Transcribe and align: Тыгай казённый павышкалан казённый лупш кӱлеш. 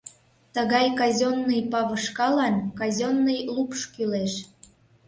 Тыгай 0.55 0.87
казённый 0.99 1.61
павышкалан 1.71 2.55
казённый 2.79 3.39
лупш 3.55 3.81
кӱлеш. 3.93 4.33